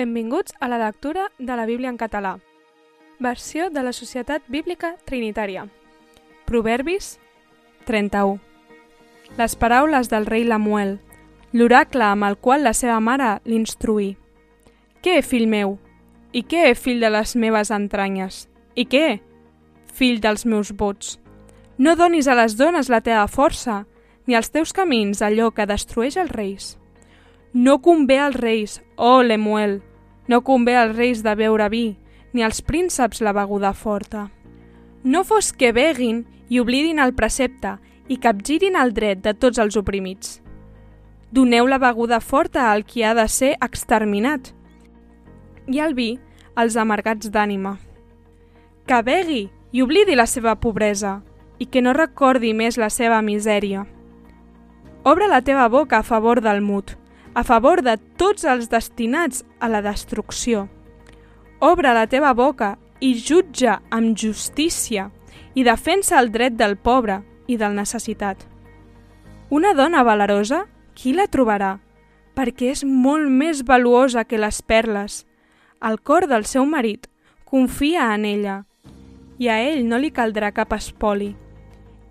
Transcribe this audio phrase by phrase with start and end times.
[0.00, 2.38] Benvinguts a la lectura de la Bíblia en català.
[3.18, 5.66] Versió de la Societat Bíblica Trinitària.
[6.46, 7.18] Proverbis
[7.84, 8.38] 31.
[9.36, 10.94] Les paraules del rei Lamuel,
[11.52, 14.14] l'oracle amb el qual la seva mare l'instruí.
[15.04, 15.76] Què, fill meu?
[16.32, 18.46] I què, fill de les meves entranyes?
[18.72, 19.20] I què,
[19.84, 21.18] fill dels meus vots?
[21.76, 23.82] No donis a les dones la teva força,
[24.24, 26.72] ni als teus camins allò que destrueix els reis.
[27.52, 29.82] No convé als reis, oh Lemuel,
[30.30, 31.96] no convé als reis de beure vi,
[32.32, 34.28] ni als prínceps la beguda forta.
[35.02, 39.74] No fos que beguin i oblidin el precepte i capgirin el dret de tots els
[39.80, 40.38] oprimits.
[41.34, 44.52] Doneu la beguda forta al qui ha de ser exterminat
[45.66, 46.12] i el vi
[46.54, 47.76] als amargats d'ànima.
[48.86, 51.20] Que begui i oblidi la seva pobresa
[51.58, 53.82] i que no recordi més la seva misèria.
[55.02, 56.99] Obre la teva boca a favor del mut,
[57.34, 60.68] a favor de tots els destinats a la destrucció.
[61.60, 65.10] Obre la teva boca i jutja amb justícia
[65.54, 68.46] i defensa el dret del pobre i del necessitat.
[69.50, 70.64] Una dona valerosa,
[70.94, 71.78] qui la trobarà?
[72.34, 75.24] Perquè és molt més valuosa que les perles.
[75.82, 77.08] El cor del seu marit
[77.44, 78.60] confia en ella
[79.40, 81.32] i a ell no li caldrà cap espoli.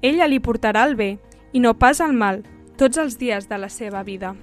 [0.01, 1.11] Ella li portarà el bé
[1.53, 2.43] i no pas el mal
[2.77, 4.33] tots els dies de la seva vida.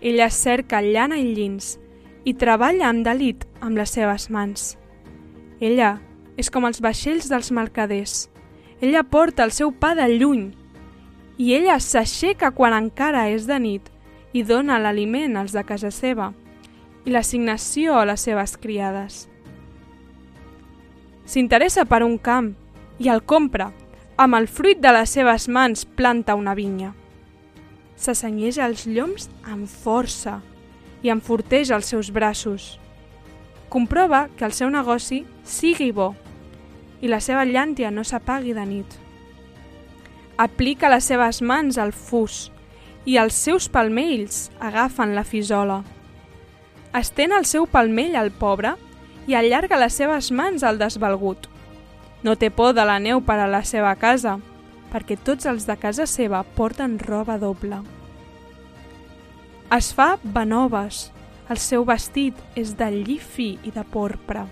[0.00, 1.74] Ella cerca llana i llins
[2.24, 4.76] i treballa amb delit amb les seves mans.
[5.60, 5.98] Ella
[6.40, 8.30] és com els vaixells dels mercaders.
[8.80, 10.46] Ella porta el seu pa de lluny
[11.36, 13.90] i ella s'aixeca quan encara és de nit
[14.32, 16.30] i dona l'aliment als de casa seva
[17.04, 19.26] i l'assignació a les seves criades.
[21.28, 22.54] S'interessa per un camp
[22.98, 23.68] i el compra.
[24.20, 26.94] Amb el fruit de les seves mans planta una vinya
[28.00, 30.38] s'assenyeix els lloms amb força
[31.04, 32.78] i enforteix els seus braços.
[33.68, 36.14] Comprova que el seu negoci sigui bo
[37.00, 38.96] i la seva llàntia no s'apagui de nit.
[40.40, 42.48] Aplica les seves mans al fus
[43.04, 45.82] i els seus palmells agafen la fisola.
[46.96, 48.74] Estén el seu palmell al pobre
[49.28, 51.46] i allarga les seves mans al desvalgut.
[52.22, 54.38] No té por de la neu per a la seva casa,
[54.90, 57.80] perquè tots els de casa seva porten roba doble.
[59.70, 61.10] Es fa benoves,
[61.50, 64.46] el seu vestit és de lli fi i de porpra.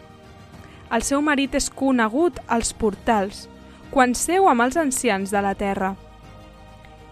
[0.95, 3.47] El seu marit és conegut als portals,
[3.91, 5.95] quan seu amb els ancians de la terra.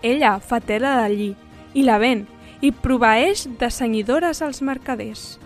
[0.02, 1.28] Ella fa tela de lli
[1.74, 2.24] i la ven
[2.64, 5.36] i proveeix de senyidores als mercaders.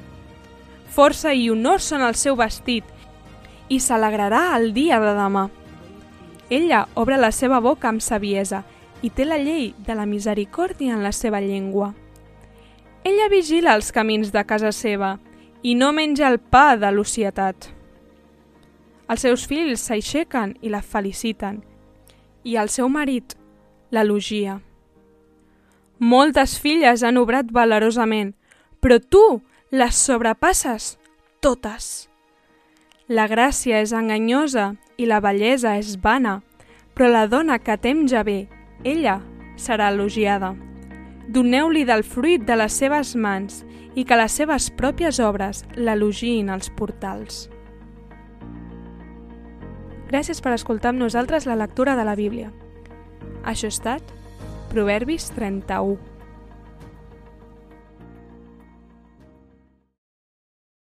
[0.91, 2.85] Força i honor són el seu vestit
[3.71, 5.49] i s'alegrarà el dia de demà.
[6.51, 8.65] Ella obre la seva boca amb saviesa
[9.03, 11.95] i té la llei de la misericòrdia en la seva llengua.
[13.05, 15.19] Ella vigila els camins de casa seva
[15.63, 17.71] i no menja el pa de l'ocietat.
[19.11, 21.63] Els seus fills s'aixequen i la feliciten
[22.45, 23.37] i el seu marit
[23.91, 24.59] l'elogia.
[26.01, 28.35] Moltes filles han obrat valerosament,
[28.81, 30.97] però tu les sobrepasses
[31.41, 32.10] totes.
[33.11, 36.37] La gràcia és enganyosa i la bellesa és vana,
[36.95, 38.45] però la dona que temja bé,
[38.87, 39.17] ella
[39.59, 40.53] serà elogiada.
[41.27, 43.65] Doneu-li del fruit de les seves mans
[43.99, 47.49] i que les seves pròpies obres l'elogiïn als portals.
[50.07, 52.55] Gràcies per escoltar amb nosaltres la lectura de la Bíblia.
[53.43, 54.15] Això ha estat
[54.71, 56.10] Proverbis 31.